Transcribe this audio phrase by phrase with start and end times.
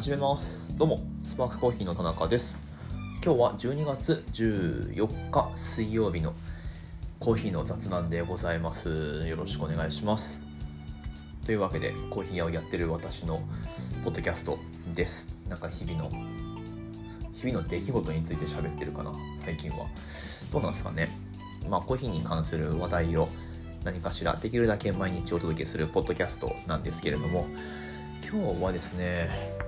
[0.00, 0.74] 始めます。
[0.78, 2.62] どうもスパークコーヒーの田中です。
[3.22, 6.32] 今日は12月14日水曜日の
[7.18, 9.28] コーヒーの雑談でございます。
[9.28, 10.40] よろしくお願いします。
[11.44, 13.42] というわけでコーヒー屋をやってる私の
[14.02, 14.58] ポッドキャスト
[14.94, 15.28] です。
[15.50, 16.08] なんか日々の
[17.34, 19.12] 日々の出来事について喋ってるかな
[19.44, 19.84] 最近は。
[20.50, 21.10] どうなんですかね。
[21.68, 23.28] まあコーヒーに関する話題を
[23.84, 27.46] 何かしらできるだけ毎日お届けするポッドキャストなんですけれども
[28.26, 29.59] 今日はですね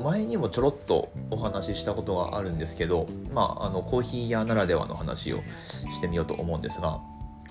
[0.00, 5.42] 前にもちょろっとお話ししたことがあるんですけど、まあ、あのコーヒー屋ならではの話を
[5.90, 7.00] してみようと思うんですが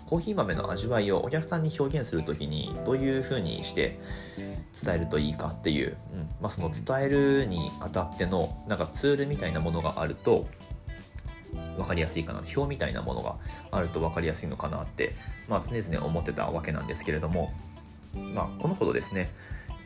[0.09, 3.99] コーヒー豆の味わいをお客さんに表現する時にどういう風にして
[4.83, 10.47] 伝えるといいかっていう、うんまあ、その伝えるにあたってのなんかツールみたいなものがあると
[11.77, 13.37] 分かりやすいかな表みたいなものが
[13.71, 15.15] あると分かりやすいのかなって、
[15.47, 17.53] まあ、常々思ってたわけなんですけれども、
[18.33, 19.31] まあ、このほどですね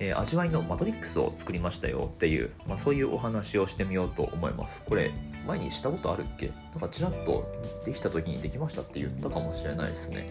[0.04, 4.84] えー、味わいのマトリックスを作りましたよっていう、まあ、そういうお話をしてみようと思います。
[4.84, 5.12] これ
[5.48, 6.48] 前にしたことあるっけ？
[6.48, 7.50] なんかちらっと
[7.86, 10.30] できた時にできましたって言ったかもしれないですね。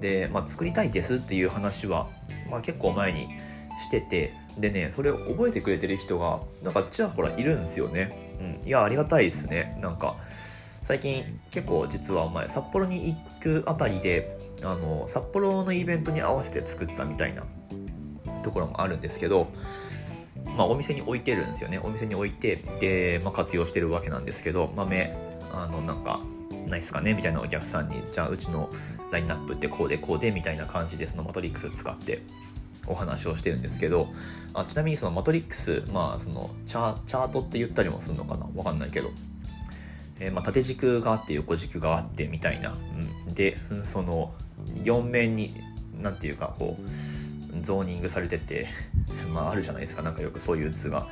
[0.00, 2.08] で、まあ、作りたいですっていう話は、
[2.48, 3.28] まあ、結構前に
[3.80, 9.76] しててでねそれを覚えてくれてる人がなんかちらほらいるんですよね、うん、いやありがたいですね。
[9.80, 10.16] なんか
[10.82, 17.42] 最近結構実は前札幌に行くあたりであの札幌のイベントに合わせて作ったみたいな
[18.42, 19.48] ところもあるんですけど、
[20.56, 21.80] まあ、お店に置いてるんですよね。
[21.82, 25.16] お店に置いてで、まあ、活用してるわけなんですけど豆
[25.52, 26.20] あのなんか
[26.66, 27.14] ないっすかね？
[27.14, 28.70] みたいなお客さんにじゃあうちの
[29.10, 32.22] ラインナップってこうでこうでみたいな感じでそのマトリックス使って
[32.86, 34.08] お話をしてるんですけど
[34.54, 38.46] あちなみにそのマトリックスまあそのチャチャートって言ったりもするのかな？
[38.54, 39.10] わかんないけど、
[40.20, 42.76] えー、まあ、縦軸があって横軸があってみたいな、
[43.26, 44.34] うん、でその
[44.82, 45.54] 4面に
[46.00, 46.82] 何て言うかこう
[47.62, 48.66] ゾーニングされてて、
[49.32, 51.08] まあ、あるじゃないですかなんかよくそういう図が。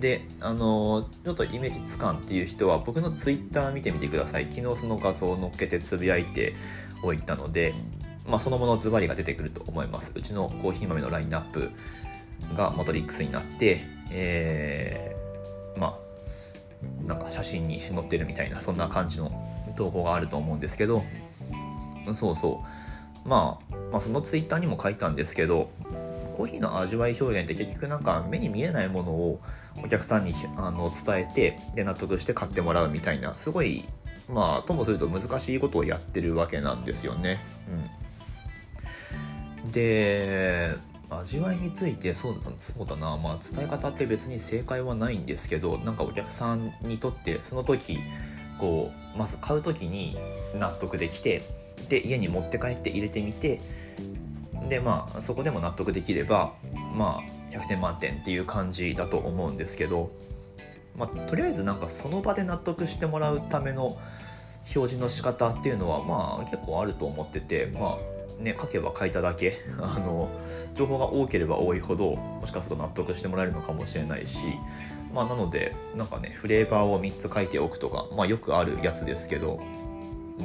[0.00, 4.46] であのちょっとイメージつかんっていう人は僕のツイッター見てみてください。
[4.48, 6.54] 昨日その画像を載っけてつぶやいて
[7.02, 7.74] おいたので、
[8.28, 10.12] まあ、そのものズバリが出てくると思います。
[10.14, 11.70] うちのコーヒー豆のラインナップ
[12.54, 15.98] がマトリックスになってえー、ま
[17.04, 19.32] あなんか写真に載ってるみたいなそんな感じの
[19.76, 21.02] 投稿があると思うんですけど。
[22.14, 22.62] そうそ
[23.24, 23.28] う。
[23.28, 25.70] まあまあ、そのツイッターにも書いたんですけど
[26.36, 29.40] コーヒーの味わい表現って結局なんか目に見えないものを
[29.82, 33.84] お客さんにあの伝えてで納得して買ってもらうみたいなすごい
[34.28, 37.40] まあともすると難しいことをやってるわけなんですよね。
[39.64, 40.76] うん、で
[41.10, 47.98] 味わいについてそうだそうだな、まあ、伝え方って別に正解はないんですけどなんかお客さんにとってその時
[48.58, 50.18] こうまず買う時に
[50.54, 51.42] 納得できて
[51.88, 53.60] で家に持って帰って入れてみて
[54.68, 56.54] でまあそこでも納得できれば
[56.94, 57.20] ま
[57.52, 60.10] あ100点満点っていう感じだと思うんですけど、
[60.96, 63.98] まあ、とりあえずなんかその場で納得してもらうための
[64.74, 70.28] 表示の仕方っていうのはまあ結構あると思っててまあね書けば書いただけ あの
[70.74, 74.46] 情報が多ければ多いほどもしかすると納得してもらえるのかもしれないし
[75.12, 79.60] まあなのでなんかねフレーバーを3つ書いておくとかまあよくあるやつですけど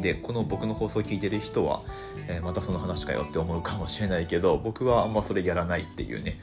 [0.02, 1.81] でこの僕の放送を聞いてる人は、
[2.28, 6.40] えー、またその話かよって思うかもしれないけど僕はあんまそれやらないっていうね、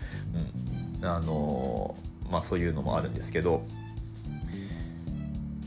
[1.01, 3.65] うん、あのー、まあそういうのもあるんですけど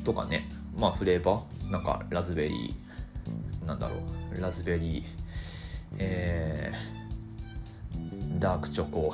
[0.04, 0.50] とかね。
[0.78, 1.72] まあフレーバー？
[1.72, 3.68] なんかラズベリー？
[3.68, 3.96] なんだろ
[4.36, 4.42] う？
[4.42, 5.04] ラズベリー？
[6.00, 9.14] えー、ダークチョコ？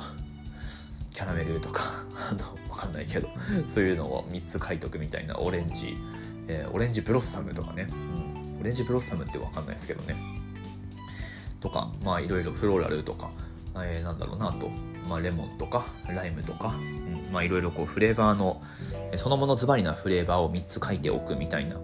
[1.12, 2.04] キャラメルとか？
[2.30, 2.38] あの
[2.74, 3.28] 分かんないけど。
[3.66, 5.38] そういうのを3つ書いとくみたいな。
[5.38, 5.96] オレンジ、
[6.48, 7.86] えー、オレンジブロッサムとかね、
[8.60, 10.16] オレンジブロッサムって分かんないですけどね。
[11.60, 13.30] とかまあいろいろフローラルとか、
[13.76, 14.70] えー、なんだろうなと、
[15.08, 18.62] まあ、レモンとかライムとか、うん、まあいろいろこうフレーバーの
[19.16, 21.76] そのものズバリなフレーバーを3つ書いておくみたいな。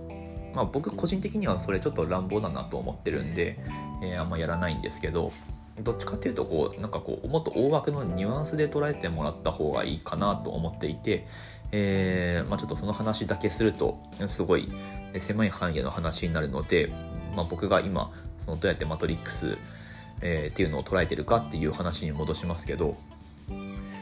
[0.54, 3.58] まあ僕個人的にはそれちょっと乱暴だなと思ってるんで、
[4.02, 5.30] えー、あんまやらないんですけど
[5.82, 11.26] どっちかっていうとこうなんかこうもっと大枠のニュアンスで捉えてもらった方がいいかなと思っていて、
[11.72, 14.70] えーまあ、ちょっとその話だけするとすごい
[15.18, 16.92] 狭い範囲での話になるので、
[17.34, 19.58] まあ、僕が今そのどうやってマトリックス、
[20.22, 22.96] えー、っていうのを捉えてるかっていう話に戻しますけど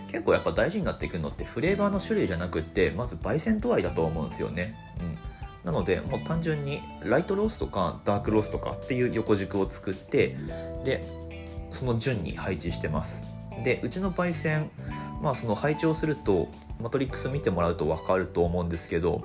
[0.09, 4.77] 結構やっぱ大事になってくるのってフレーバーの種類じゃなくってまず焙煎度合いだと思うんですよね。
[5.01, 5.35] うん
[5.65, 10.37] なのでもう単純にライトロースとかダークロースとかっていう横軸を作って
[10.85, 11.05] で
[11.71, 13.27] その順に配置してます
[13.65, 14.71] でうちの焙煎
[15.23, 16.49] まあその配置をすると
[16.81, 19.25] マトリックス見てもらうと分かると思うんですけど、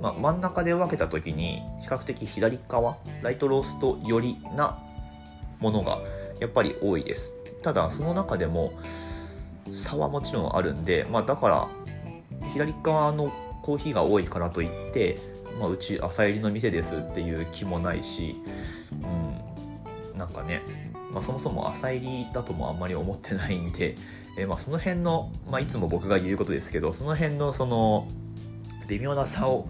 [0.00, 4.78] まあ、真ん中で分けた時に比較的左側ライトロースト寄りな
[5.58, 6.00] ものが
[6.40, 7.34] やっぱり多いです。
[7.62, 8.72] ただその中でも
[9.72, 11.68] 差はもちろんあるんで、まあ、だから
[12.52, 15.18] 左側のコーヒーが多いからといって、
[15.58, 18.36] まあ、うち朝入りの店ですっていう気もないし、
[20.12, 20.62] うん、なんかね、
[21.16, 23.96] まあ、そもそも朝入りだともあんまり思ってないんで、
[24.36, 28.06] えー、まあその辺の、まあ、いつも僕が言うことですけどその辺のその
[28.86, 29.66] 微妙な差を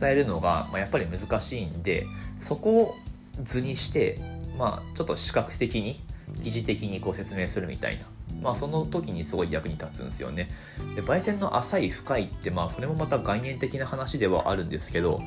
[0.00, 2.06] 伝えるのが、まあ、やっぱり難しいんで
[2.40, 2.94] そこを
[3.40, 4.18] 図にして
[4.58, 6.00] まあちょっと視覚的に
[6.40, 8.06] 疑似的にこう説明するみたいな。
[8.42, 10.48] まあその時にすごい役に立つんですよね。
[10.96, 15.20] で焙煎の浅い深いってまあそれもまた概念的な話ではあるんですけど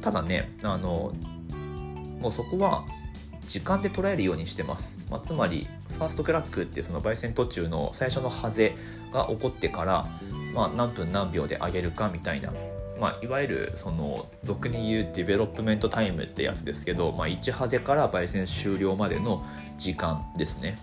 [0.00, 1.12] ただねあの
[2.20, 2.84] もうそこは
[3.46, 8.74] 時間で捉えるようにしてます、まあ、つまりファーストクラックっていうその焙煎途中の最初のハゼ
[9.12, 10.06] が起こってから、
[10.54, 12.52] まあ、何分何秒で上げるかみたいな。
[13.00, 19.44] まあ、いわゆるその俗に言うディベロップメントタイムってやつですけど、まあ、1ハゼから焙煎終了までの
[19.76, 20.78] 時間ですね。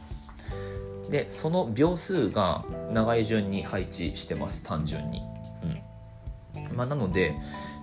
[1.10, 5.22] でその秒数が長い順に配置してます単純に、
[6.56, 6.76] うん。
[6.76, 7.34] まあ、なので、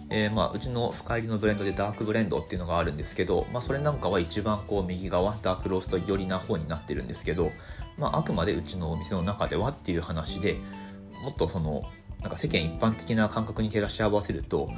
[0.08, 7.50] えー、まあうちの深入りのブレンドでダークブレンドっていうのがあるんですけど、まあ、それなんかは一番こう右側ダークロースト寄りな方になってるんですけど、
[7.99, 10.58] まあ、あくまでうちのお店の中ではっていう話で
[11.23, 11.82] もっとその
[12.20, 14.69] なんか世間一般的な感覚に照らし合わせると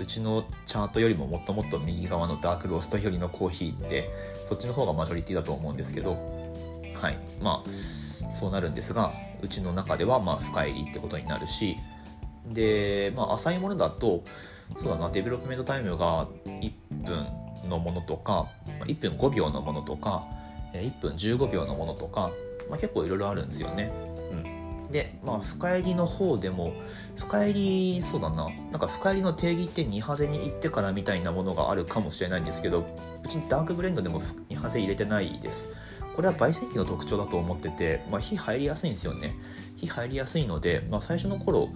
[0.00, 4.08] うちのチャートよりももっともっと右側のダークローストよりのコーヒーって
[4.44, 6.12] そっちの方がマジョリティだと思うんですけど
[6.94, 7.18] はい。
[7.42, 11.76] まあそうなるんですがうちの中ではま深煎りってことになるし
[12.46, 14.22] でまあ浅いものだと
[14.76, 16.72] そうだなデベロップメントタイムが1
[17.04, 17.26] 分
[17.68, 18.48] のものとか
[18.84, 20.24] 1分5秒のものとか
[20.72, 22.30] 1分15秒のものとか、
[22.68, 23.90] まあ、結構いろいろあるんですよね。
[24.32, 24.34] う
[24.88, 24.92] ん。
[24.92, 26.72] でまあ深煎りの方でも
[27.16, 32.86] 深煎りそうだななんか深煎りの定義って2ハゼに行ってからみたいなものがあるかもしれないんですけど
[33.22, 35.68] うちにダークブレンドでも2ハゼ入れてないです。
[36.18, 39.36] これは焙煎機の特徴だと思ってて、まあ、火入りやすいんですよね。
[39.80, 41.70] 火入りやすいので、まあ、最初の頃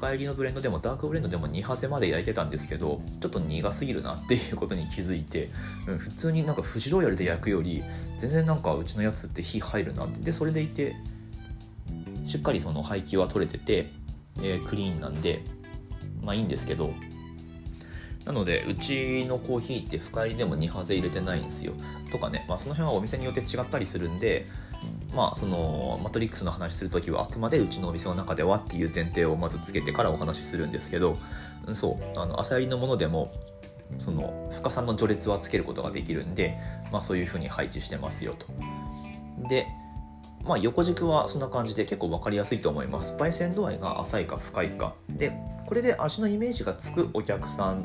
[0.00, 5.50] 深入りのブレンドでもダークブレンドでも2ハゼまで焼いてたんですけどちょっと苦すぎるなっていうことに気づいて、
[5.86, 7.82] うん、普通になんかフジローヤルで焼くより
[8.16, 10.20] 全然なんかうちのやつって火入るなって。
[10.20, 10.96] でそれでいて
[12.24, 13.90] しっかりその配給は取れてて、
[14.38, 15.42] えー、クリーンなんで
[16.22, 16.92] まあいいんですけど。
[18.24, 21.72] なのでうちのコーヒーって深入りでも2ハゼ入れてないんですよ。
[22.12, 24.46] とかね、まあ、その辺はお店によって違ったりするんで
[25.14, 31.16] まあそのマトリックスの話する時はあくまでうちのお店の中ではっていう前提をまずつけてからお話しするんですけど
[31.72, 33.32] そうあの朝入りのものでも
[33.98, 36.58] その深さの序列はつけることができるんで、
[36.92, 38.46] まあ、そういうふうに配置してますよと。
[39.48, 39.66] で
[40.44, 43.12] まあ、横軸はそんな感じで結構分かりやすいと思います。
[43.14, 44.94] 焙煎度合いが浅いか深いか。
[45.08, 45.32] で、
[45.66, 47.84] これで味のイメージがつくお客さん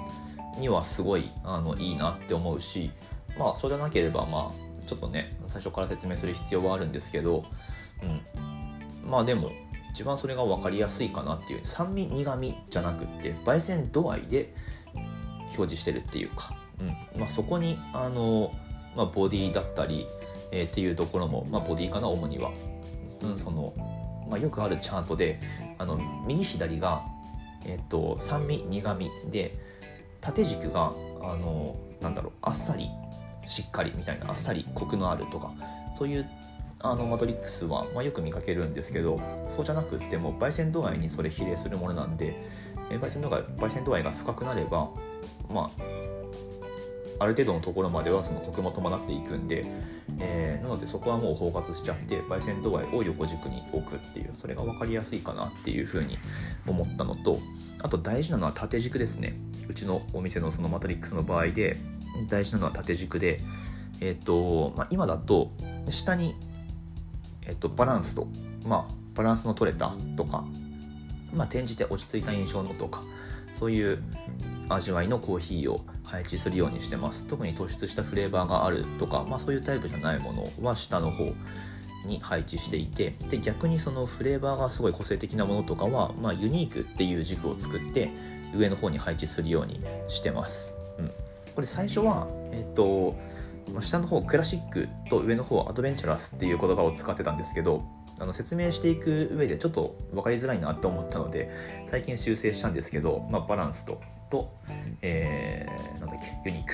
[0.58, 2.92] にはすごいあのいいなって思うし、
[3.38, 7.46] まあ、そうじゃなければ、まあ、ちょっとね、最初から説明する必要はあるんですけど、
[8.04, 9.10] うん。
[9.10, 9.52] まあでも、
[9.92, 14.54] 一番それが分かりやすいかなっていう、酸味、苦味じゃなくって、焙煎度合いで
[15.42, 17.20] 表示してるっていうか、うん。
[17.20, 18.52] まあ、そこに、あの、
[18.96, 20.08] まあ、ボディだったり、
[20.52, 22.52] えー、っていうところも、まあ、ボディかな主には、
[23.22, 23.74] うん、その、
[24.30, 25.40] まあ、よくあるチャートで
[25.78, 27.04] あの右左が、
[27.66, 29.54] えーと、酸味苦味で
[30.22, 32.90] 縦軸があのなんだろうあっさり
[33.46, 35.52] しっかりみたいなあっさりコクのあるとか
[35.98, 36.30] そういう
[36.80, 39.20] あのマトリックスは、まあ、よく見かけるんですけど
[39.50, 42.36] そうじゃなくっても焙煎度合いにそれ比例するものなんで、
[42.92, 44.90] えー、焙煎度合い焙煎度合いが深くなれば
[45.50, 46.16] まあ
[47.18, 49.66] ある程度のところまではそのコクも伴っていくんで、
[50.20, 56.18] えー、なのでそこはもう包括しちゃって焙煎度合いを横軸に置くっていうそれが分かりやすいかなっていうふうに
[56.68, 57.40] 思ったのと
[57.82, 59.36] あと大事なのは縦軸ですね。
[59.68, 61.78] うちのお店のそのマトリックスの場合で
[62.30, 63.42] 大事なのは縦軸で
[64.02, 65.52] えっ、ー、と、まあ、今だと
[65.90, 66.36] 下に、
[67.46, 68.28] えーと、バランスと、
[68.66, 70.46] まあ、バランスの取れたとか、
[71.34, 73.04] まあ、転じて落ち着いた印象のとか
[73.54, 74.02] そういう
[74.68, 77.26] 味わいのコーヒーを配置するようにしてます。
[77.26, 81.34] 特に突出したフレーバーがあるとか、まあ、そういうタイプじゃないものは下の方
[82.06, 88.12] に配置していてで逆にそのフレーバーがすごい個性的なものとかは、まあ、ユニークっていう軸を作って
[88.56, 91.12] 上の方に配置するようにしてます、うん、
[91.56, 93.16] これ最初はえっ、ー、と
[93.82, 97.84] 下の方クラシックと上の方アドベンチャラスっていう言葉を使ってたんですけど
[98.20, 101.50] あの説明していく上でちょっと分かりづらいなって思ったので
[101.88, 104.52] 最近修正したんですけど、まあ、バランスとと、
[105.02, 106.74] えー、なんだっけユニーク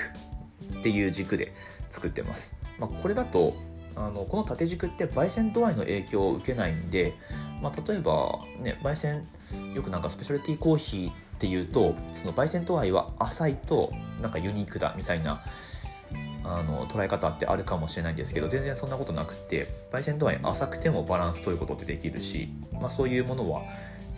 [0.78, 1.52] っていう軸で
[1.90, 3.54] 作ってます、まあ、これだと
[3.94, 7.14] あのこの縦軸って焙煎度合いの影響を受けないんで、
[7.60, 9.28] まあ、例えばね焙煎
[9.74, 11.12] よくなんかスペシャルティーコーヒー
[11.42, 15.42] っていうとその焙煎度合いは浅いとなんかユニークだみたいな
[16.44, 23.62] あの捉え方ってあるかもしれないんですけど全然そんなことなくて焙煎度合い浅くてもバランス取ることってできるし、まあ、そういうものは、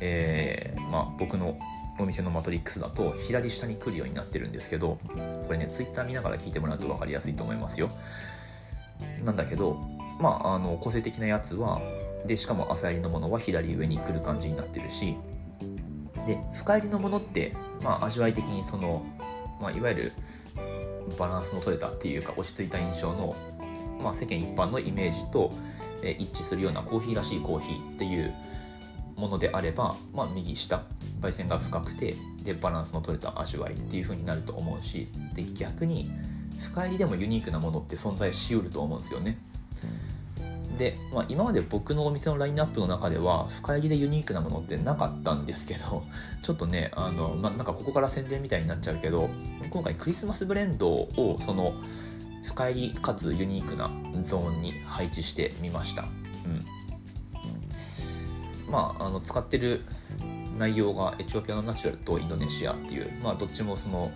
[0.01, 1.59] えー、まあ、僕の
[1.99, 4.99] お店のマトリックスだと左下に来るようになってるんですけど
[5.47, 7.89] これね Twitter 見ながら聞いてもらうと分かりやすいと思いますよ。
[9.25, 9.81] なんだけど
[10.21, 11.81] まああの個性的なやつは
[12.27, 15.17] でしかも朝入りのものは左上に来る感じになってるし
[16.27, 17.53] で深入りのものって、
[17.83, 19.05] まあ、味わい的にその、
[19.61, 20.13] まあ、いわゆる
[21.19, 23.37] バランスの取れたっていうか落ち着いた印象の、
[24.03, 25.53] まあ、世間一般のイメージと、
[26.03, 28.35] え一致するようなコーヒーらしいコーヒーっていう
[29.17, 30.83] ものであれば、まあ、右下
[31.21, 36.11] 焙煎が深くてでバランスの取れた味わいっていう風になると思うしで逆に
[36.59, 39.39] 深入りでもユニークなものって存在しうると思うんですよね。
[40.79, 46.05] で、まあ、今まで僕のお店のラインナップの中では深入りでユニークなものってなかったんですけど
[46.43, 49.29] ちょっとねあの、まあ、なんかここから宣伝みたいになっちゃうけど
[49.71, 51.75] 今回クリスマスブレンドをその
[52.43, 53.91] 深入りかつユニークな
[54.23, 56.03] ゾーンに配置してみました。
[56.03, 56.65] うん
[58.71, 59.85] まあ、あの使ってる
[60.59, 64.11] 内容がエチオピアのナチュラルとインドネシアっていう、まあ、どっちもその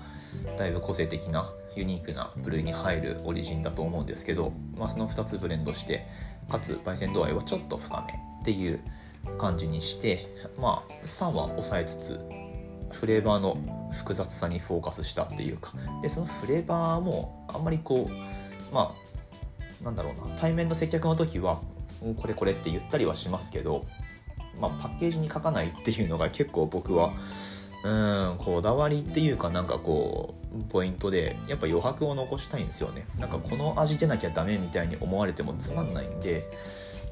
[0.57, 6.07] だいぶ個性的なユニークな部類に入るオリジンだと思うんですけど、まあ、その2つブレンドして
[6.49, 8.81] かつ焙煎度合いはちょっと深めっていう
[9.39, 10.29] 感じにして
[10.59, 12.21] まあ酸は抑えつつ
[12.93, 13.59] フレーバーの
[13.93, 15.75] 複雑さにフォーカスしたっていうか。
[16.03, 18.95] でそのフレーバーもあんまりこうま
[19.81, 21.61] あなんだろうな対面の接客の時は
[22.17, 23.87] これこれって言ったりはしますけど、
[24.61, 27.13] まあ、パッケージに書かないっていうのが結構僕は
[27.85, 33.07] うんこだわりっていうかなんかこうポイントでやっぱ余白を残したいんですよね。
[33.19, 36.51] なんかこの味出なきゃダメみたいに思われてもつまんないんで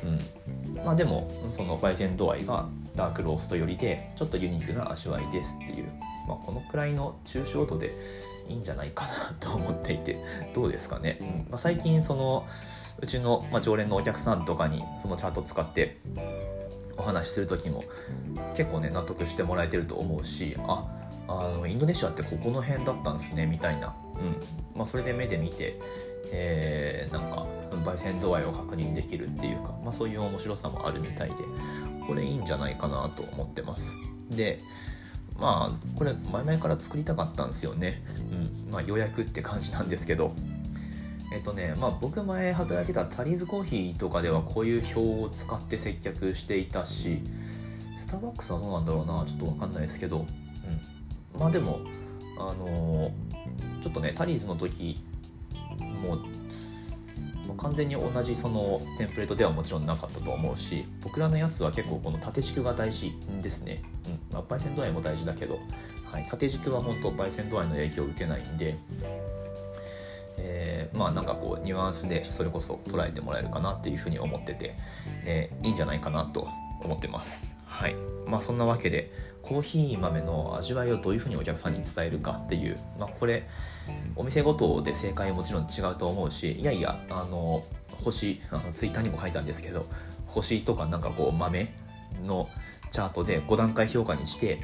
[0.03, 0.85] うん。
[0.85, 5.87] まあでもその焙煎度合いがダークロースト寄りでちょっとユニークな味わいですっていう、
[6.27, 7.93] まあ、このくらいの抽象度で
[8.49, 10.19] いいんじゃないかなと思っていて
[10.55, 11.27] どうですかね、うん。
[11.51, 12.47] まあ、最近その
[12.99, 15.99] うちの、まあ、常連のお客さんとかにそのチャート使って
[16.97, 17.85] お話しする時も
[18.57, 20.85] 結構ね納得してもらえてると思うしあ
[21.29, 24.37] あのインドネシアってここの辺だったんですねみたいな、うん。
[24.77, 25.79] まあ、それで目で見て、
[26.31, 27.47] えー、なんか
[27.85, 31.35] 焙煎度合いを確認できるっていうか、まあ、そういう面白さもあるみたいで
[32.07, 33.97] これいいんじゃないかなと思ってます。
[34.31, 34.61] で
[35.39, 38.03] まあこれ前々から作りたかったんですよね、
[38.67, 38.73] うん。
[38.73, 40.33] まあ、予約って感じなんですけど。
[41.33, 47.21] えっとね、まあ、僕前働いてたタリーズコーヒーとかではこういう表を使って接客していたし
[47.99, 50.19] スターバックスはどうなんだろうなちょっと分かんないですけど、
[51.35, 51.81] うん、まあでも
[52.39, 55.05] あのー、ちょっとねタリーズの時
[55.81, 56.17] も
[57.47, 64.35] もう完全に同じそのテンプレートではもちろんなかったと思うし僕らのやつは結構この縦軸が大事ですね、うん。
[64.35, 65.61] まあ、焙煎度合いも大事だけど、
[66.11, 68.77] はい、縦軸は本当焙煎度合いの影響を受けないんで
[70.93, 74.77] まあなんかこうニュアンスでそれこそ捉えてもらえるかなっていうふうに思ってて、
[75.25, 76.49] えー、いいんじゃないかなと
[76.83, 77.57] 思ってます。
[77.67, 77.97] はい。
[78.27, 79.13] まあそんなわけで
[79.43, 83.47] コーヒー豆の味わいをどういうふうにお客さんに伝えるかっていう、まあこれ
[84.17, 89.87] お店ごとで正解もちろん違うと思うし、いやいや、あの、星、あのツイッターにも書いたんですけど、
[90.27, 91.73] 星とかなんかこう豆
[92.25, 92.49] の
[92.91, 94.61] チャートで5段階評価にして、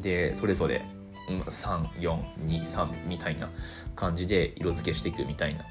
[0.00, 0.82] で、それぞれ
[1.28, 3.48] 3423みたいな
[3.94, 5.64] 感じで色付けしていくみたいな、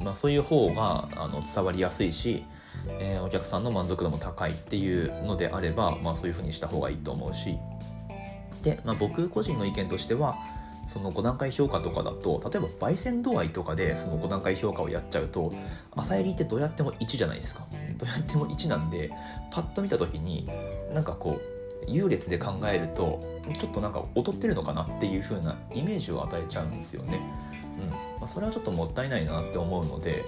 [0.00, 2.44] まあ、そういう方があの伝わりやすいし、
[2.88, 7.58] えー、お客さんの満足度も高いっていうのであれば、まあ、そういう風にした方がいいと思うし。
[8.62, 10.36] で、まあ、僕個人の意見としては
[10.88, 15.52] その5段階評価とかだと例えば焙煎度合いとかでその5段階評価をやっちゃうと
[15.94, 17.66] 朝入りってどうやっても1じゃないですか。
[17.98, 19.12] どうやっても1なんで
[19.50, 20.48] パッと見た時に
[20.92, 23.20] なんかこう優劣で考えると
[23.58, 27.20] ちょっとなんか劣ってるのかなっていう風なイメージを与えちゃうんですよね。
[27.80, 30.24] うんまあ、それはちょっともったいないなって思うので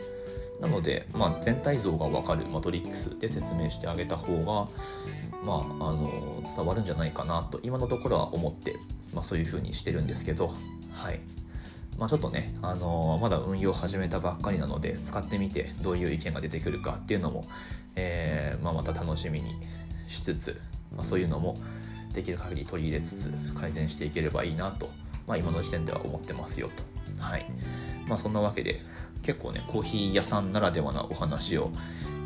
[0.60, 4.68] なので、まあ、全体像が分かるマトリックスで説明してあげた方が、
[5.42, 8.76] まあ、あの伝わるんじゃないかなと今のところは思って、
[9.14, 10.54] まあ、そういう風にしてるんですけど、
[10.92, 11.20] はい
[11.98, 17.46] まあ、ちょっとね、あのまだ運用始めたばっかりなので使ってみてどういう意見が出てくるかっていうのも、
[17.96, 19.54] えーまあ、また楽しみに
[20.08, 20.60] しつつ
[20.94, 21.56] まあ、そういうのも
[22.12, 24.90] できる限り取り入れつつ改善していければいいなと、
[25.26, 26.70] まあ、今の時点では思ってますよ
[27.16, 27.22] と。
[27.22, 27.46] はい。
[28.06, 28.80] まあ、そんなわけで
[29.22, 31.70] 結構ねコーヒー屋さんならではなお話を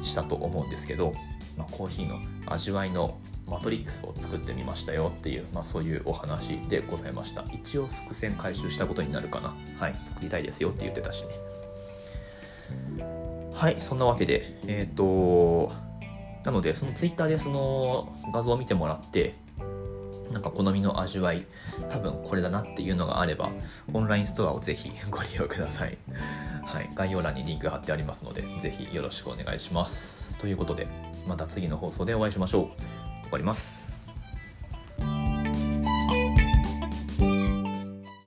[0.03, 1.13] したと思うんですけど、
[1.57, 7.45] まあ、コーヒーの味わいのマトリックスを作ってみましたよっていう、まあ、そういうお話でございました。
[7.53, 9.55] 一応伏線回収したことになるかな。
[9.79, 9.95] はい。
[10.07, 11.31] 作りたいですよって言ってたしね。
[13.53, 13.77] はい。
[13.81, 15.73] そんなわけでえっ、ー、と
[16.45, 19.35] なのでそのツイッターでその画像を見てもらって
[20.31, 21.47] なんか好みの味わい
[21.89, 23.51] 多分これだなっていうのがあれば
[23.93, 25.97] オンラインストアをぜひ ご利用ください、
[26.65, 30.37] はい、概要欄にリンク貼ってありますのでぜひよろしくお願いします。
[30.37, 30.89] ということで
[31.27, 32.65] また次の放送でお会いしましょう。
[33.23, 33.84] 終わります。